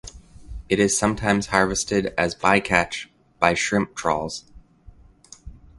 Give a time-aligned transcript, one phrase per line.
[0.67, 3.05] It is sometimes harvested as bycatch
[3.39, 4.45] by shrimp trawls.